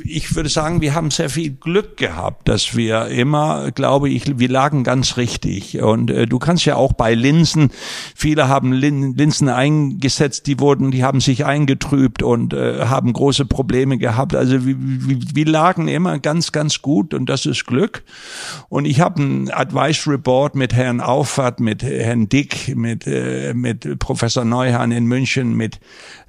[0.04, 4.50] ich würde sagen, wir haben sehr viel Glück gehabt, dass wir immer, glaube ich, wir
[4.50, 5.82] lagen ganz richtig.
[5.82, 7.72] Und äh, du kannst ja auch bei Linsen,
[8.16, 13.46] viele haben Lin Linsen eingesetzt, die wurden, die haben sich eingetrübt und äh, haben große
[13.46, 14.36] Probleme gehabt.
[14.36, 18.04] Also wir, wir, wir lagen immer ganz, ganz gut und das ist Glück.
[18.70, 24.00] Und ich habe ein Advice Report mit Herrn Auffahrt, mit Herrn Dick, mit, äh, mit
[24.00, 25.80] Professor Neuhan in München, mit,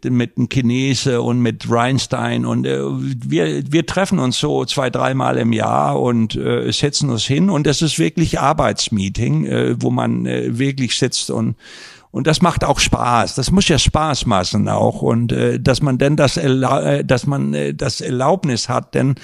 [0.03, 2.45] mit dem Chinese und mit Reinstein.
[2.45, 7.25] Und äh, wir, wir treffen uns so zwei, dreimal im Jahr und äh, setzen uns
[7.25, 7.51] hin.
[7.51, 11.57] Und das ist wirklich Arbeitsmeeting, äh, wo man äh, wirklich sitzt und
[12.17, 13.35] und das macht auch Spaß.
[13.35, 15.03] Das muss ja Spaß machen auch.
[15.03, 19.17] Und äh, dass man denn das, äh, dass man äh, das Erlaubnis hat, denn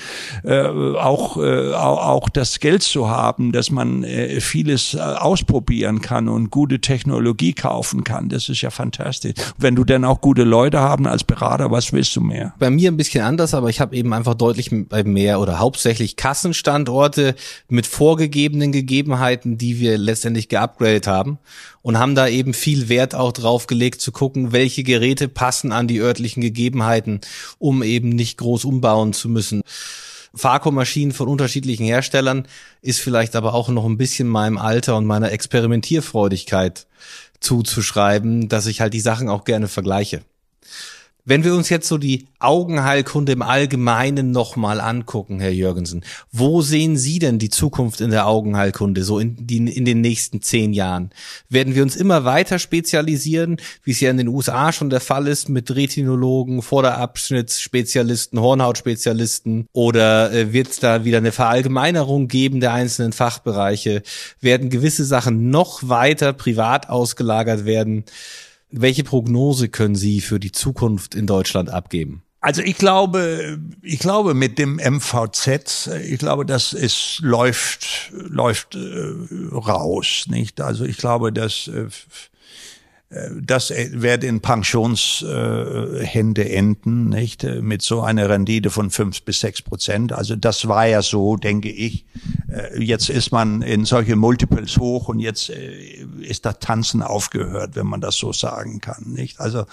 [0.44, 6.28] äh, auch, äh, auch das Geld zu haben, dass man äh, vieles äh, ausprobieren kann
[6.28, 8.28] und gute Technologie kaufen kann.
[8.28, 9.36] Das ist ja fantastisch.
[9.56, 12.52] Wenn du denn auch gute Leute haben als Berater, was willst du mehr?
[12.58, 17.36] Bei mir ein bisschen anders, aber ich habe eben einfach deutlich mehr oder hauptsächlich Kassenstandorte
[17.70, 21.38] mit vorgegebenen Gegebenheiten, die wir letztendlich geupgradet haben
[21.82, 25.88] und haben da eben viel Wert auch drauf gelegt zu gucken, welche Geräte passen an
[25.88, 27.20] die örtlichen Gegebenheiten,
[27.58, 29.62] um eben nicht groß umbauen zu müssen.
[30.32, 32.46] Vakuummaschinen von unterschiedlichen Herstellern
[32.80, 36.86] ist vielleicht aber auch noch ein bisschen meinem Alter und meiner Experimentierfreudigkeit
[37.40, 40.22] zuzuschreiben, dass ich halt die Sachen auch gerne vergleiche.
[41.24, 46.96] Wenn wir uns jetzt so die Augenheilkunde im Allgemeinen nochmal angucken, Herr Jürgensen, wo sehen
[46.96, 51.10] Sie denn die Zukunft in der Augenheilkunde so in, die, in den nächsten zehn Jahren?
[51.48, 55.28] Werden wir uns immer weiter spezialisieren, wie es ja in den USA schon der Fall
[55.28, 59.66] ist, mit Retinologen, Vorderabschnittsspezialisten, Hornhautspezialisten?
[59.72, 64.02] Oder äh, wird es da wieder eine Verallgemeinerung geben der einzelnen Fachbereiche?
[64.40, 68.06] Werden gewisse Sachen noch weiter privat ausgelagert werden?
[68.72, 72.22] Welche Prognose können Sie für die Zukunft in Deutschland abgeben?
[72.40, 79.12] Also ich glaube, ich glaube mit dem MVZ, ich glaube, das ist läuft läuft äh,
[79.52, 80.60] raus, nicht?
[80.60, 81.86] Also ich glaube, dass äh,
[83.40, 87.44] das wird in Pensionshände enden, nicht?
[87.44, 90.12] Mit so einer Rendite von fünf bis sechs Prozent.
[90.12, 92.06] Also das war ja so, denke ich.
[92.52, 97.74] Äh, jetzt ist man in solche Multiples hoch und jetzt äh, ist das Tanzen aufgehört,
[97.74, 99.40] wenn man das so sagen kann, nicht?
[99.40, 99.64] Also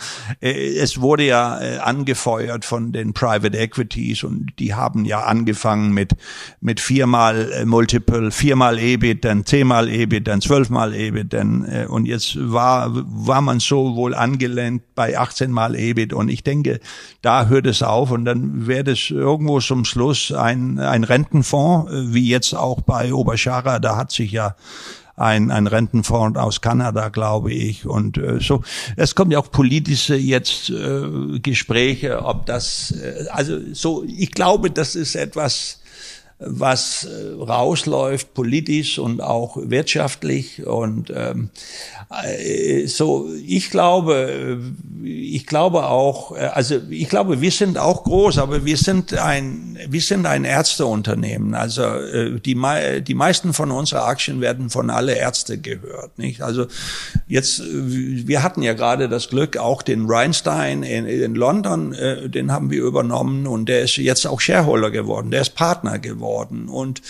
[0.41, 6.13] äh, es wurde ja angefeuert von den Private Equities und die haben ja angefangen mit,
[6.61, 12.89] mit viermal Multiple, viermal EBIT, dann zehnmal EBIT, dann zwölfmal EBIT, dann, und jetzt war,
[12.93, 16.12] war man so wohl angelehnt bei 18 mal EBIT.
[16.12, 16.81] Und ich denke,
[17.21, 18.12] da hört es auf.
[18.12, 23.13] Und dann wird es irgendwo zum Schluss ein, ein Rentenfonds, äh, wie jetzt auch bei
[23.13, 24.57] Oberschara, da hat sich ja
[25.15, 27.85] ein, ein Rentenfonds aus Kanada, glaube ich.
[27.85, 28.62] Und äh, so,
[28.97, 34.69] es kommt ja auch politische jetzt äh, Gespräche, ob das, äh, also so, ich glaube,
[34.69, 35.78] das ist etwas,
[36.39, 40.65] was äh, rausläuft, politisch und auch wirtschaftlich.
[40.65, 41.49] Und ähm,
[42.23, 44.60] äh, so, ich glaube,
[45.04, 49.78] äh, ich glaube auch, also ich glaube, wir sind auch groß, aber wir sind ein,
[49.89, 51.56] wir sind ein Ärzteunternehmen.
[51.56, 52.58] Also äh, die,
[53.02, 56.17] die meisten von unseren Aktien werden von alle Ärzte gehört.
[56.17, 56.41] Nicht?
[56.41, 56.67] Also
[57.28, 62.54] jetzt, wir hatten ja gerade das Glück, auch den Reinstein in, in London, äh, den
[62.54, 66.69] haben wir übernommen und der ist jetzt auch Shareholder geworden, der ist Partner geworden geworden.
[66.69, 67.01] Und,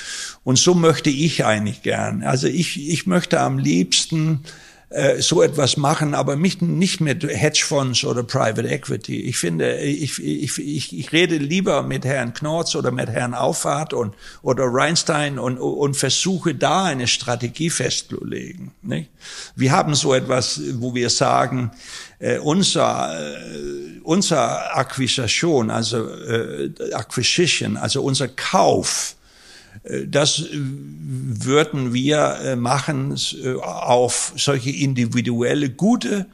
[0.44, 2.24] und so möchte ich eigentlich gern.
[2.24, 4.42] Also ich, ich möchte am liebsten
[4.90, 9.22] äh, so etwas machen, aber mich nicht mit Hedgefonds oder Private Equity.
[9.22, 13.94] Ich finde, ich, ich, ich, ich rede lieber mit Herrn Knorz oder mit Herrn Auffahrt
[13.94, 18.72] und, oder Reinstein und, und versuche da eine Strategie festzulegen.
[18.82, 19.12] Nicht?
[19.56, 21.70] Wir haben so etwas, wo wir sagen,
[22.18, 29.16] äh, unser, äh, unser Akquisition, also äh, Acquisition, also unser Kauf,
[30.08, 33.16] das würden wir machen
[33.62, 36.26] auf solche individuelle gute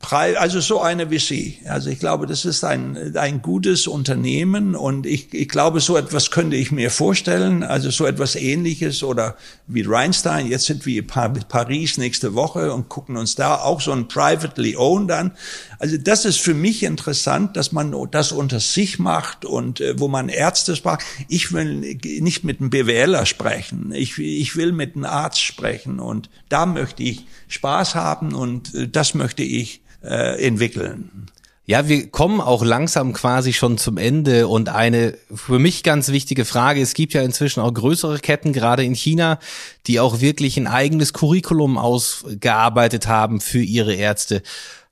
[0.00, 1.58] also so eine wie Sie.
[1.66, 6.30] Also ich glaube, das ist ein, ein gutes Unternehmen und ich, ich glaube, so etwas
[6.30, 7.62] könnte ich mir vorstellen.
[7.62, 10.46] Also so etwas ähnliches oder wie Rheinstein.
[10.46, 11.06] Jetzt sind wir in
[11.48, 15.32] Paris nächste Woche und gucken uns da auch so ein privately owned an.
[15.78, 20.08] Also das ist für mich interessant, dass man das unter sich macht und äh, wo
[20.08, 21.00] man Ärzte sprach.
[21.28, 23.92] Ich will nicht mit einem BWLer sprechen.
[23.92, 28.88] Ich, ich will mit einem Arzt sprechen und da möchte ich Spaß haben und äh,
[28.88, 31.28] das möchte ich äh, entwickeln.
[31.70, 36.46] Ja, wir kommen auch langsam quasi schon zum Ende und eine für mich ganz wichtige
[36.46, 39.38] Frage, es gibt ja inzwischen auch größere Ketten, gerade in China,
[39.86, 44.42] die auch wirklich ein eigenes Curriculum ausgearbeitet haben für ihre Ärzte.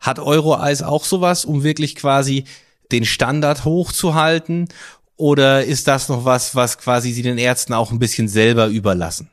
[0.01, 2.45] Hat Euroeis auch sowas, um wirklich quasi
[2.93, 4.69] den Standard hochzuhalten?
[5.17, 9.31] Oder ist das noch was, was quasi sie den Ärzten auch ein bisschen selber überlassen?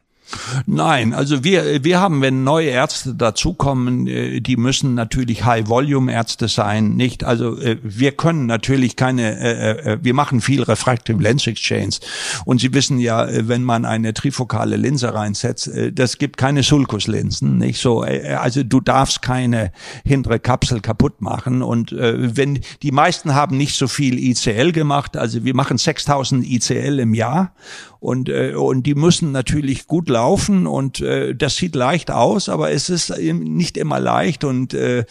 [0.66, 6.96] Nein, also wir, wir haben, wenn neue Ärzte dazukommen, äh, die müssen natürlich High-Volume-Ärzte sein,
[6.96, 7.24] nicht?
[7.24, 11.96] Also äh, wir können natürlich keine, äh, wir machen viel Refractive Lens Exchange
[12.46, 17.80] und Sie wissen ja, wenn man eine trifokale Linse reinsetzt, das gibt keine Sulcus-Linsen, nicht
[17.80, 18.02] so?
[18.02, 19.72] Also du darfst keine
[20.06, 25.44] hintere Kapsel kaputt machen und wenn die meisten haben nicht so viel ICL gemacht, also
[25.44, 27.54] wir machen 6000 ICL im Jahr
[28.04, 32.72] und, äh, und die müssen natürlich gut laufen und äh, das sieht leicht aus, aber
[32.72, 35.06] es ist nicht immer leicht und äh,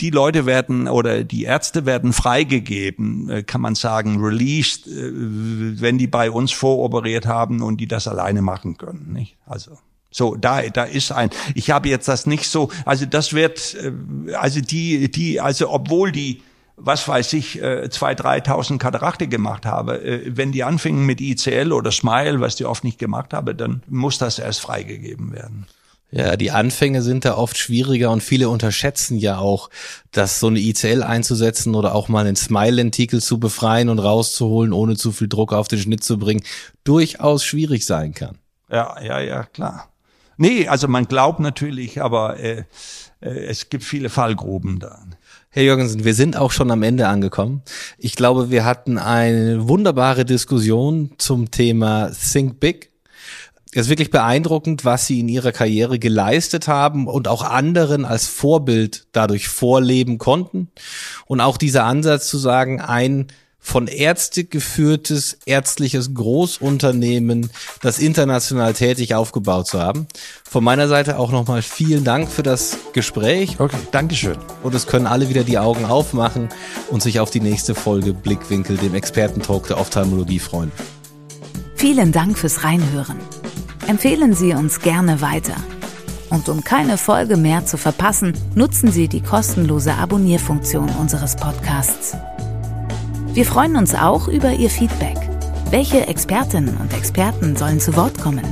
[0.00, 5.98] die Leute werden oder die Ärzte werden freigegeben, äh, kann man sagen, released, äh, wenn
[5.98, 9.12] die bei uns voroperiert haben und die das alleine machen können.
[9.12, 9.36] Nicht?
[9.44, 9.72] Also
[10.10, 14.32] so, da, da ist ein, ich habe jetzt das nicht so, also das wird, äh,
[14.32, 16.40] also die, die, also obwohl die
[16.84, 20.02] was weiß ich, äh, zwei, dreitausend Katarakte gemacht habe.
[20.02, 23.82] Äh, wenn die anfingen mit ICL oder Smile, was die oft nicht gemacht habe, dann
[23.88, 25.66] muss das erst freigegeben werden.
[26.14, 29.70] Ja, die Anfänge sind da oft schwieriger und viele unterschätzen ja auch,
[30.10, 34.96] dass so eine ICL einzusetzen oder auch mal einen Smile-Lentikel zu befreien und rauszuholen, ohne
[34.96, 36.42] zu viel Druck auf den Schnitt zu bringen,
[36.84, 38.36] durchaus schwierig sein kann.
[38.70, 39.88] Ja, ja, ja, klar.
[40.36, 42.64] Nee, also man glaubt natürlich, aber äh,
[43.20, 44.98] äh, es gibt viele Fallgruben da.
[45.54, 47.60] Herr Jürgensen, wir sind auch schon am Ende angekommen.
[47.98, 52.90] Ich glaube, wir hatten eine wunderbare Diskussion zum Thema Think Big.
[53.74, 58.28] Es ist wirklich beeindruckend, was Sie in Ihrer Karriere geleistet haben und auch anderen als
[58.28, 60.70] Vorbild dadurch vorleben konnten.
[61.26, 63.26] Und auch dieser Ansatz zu sagen, ein
[63.64, 67.48] von Ärzte geführtes ärztliches Großunternehmen,
[67.80, 70.08] das international tätig aufgebaut zu haben.
[70.44, 73.60] Von meiner Seite auch nochmal vielen Dank für das Gespräch.
[73.60, 74.36] Okay, Dankeschön.
[74.64, 76.48] Und es können alle wieder die Augen aufmachen
[76.90, 80.72] und sich auf die nächste Folge Blickwinkel, dem Expertentalk der Ophthalmologie freuen.
[81.76, 83.18] Vielen Dank fürs Reinhören.
[83.86, 85.56] Empfehlen Sie uns gerne weiter.
[86.30, 92.16] Und um keine Folge mehr zu verpassen, nutzen Sie die kostenlose Abonnierfunktion unseres Podcasts.
[93.34, 95.16] Wir freuen uns auch über Ihr Feedback.
[95.70, 98.44] Welche Expertinnen und Experten sollen zu Wort kommen?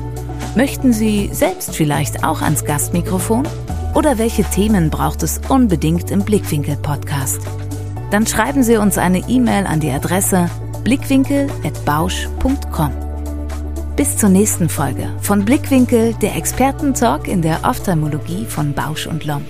[0.56, 3.46] Möchten Sie selbst vielleicht auch ans Gastmikrofon?
[3.94, 7.42] Oder welche Themen braucht es unbedingt im Blickwinkel-Podcast?
[8.10, 10.48] Dann schreiben Sie uns eine E-Mail an die Adresse
[10.82, 12.92] blickwinkel.bausch.com.
[13.96, 19.44] Bis zur nächsten Folge von Blickwinkel, der Expertentalk in der Ophthalmologie von Bausch und Lomb.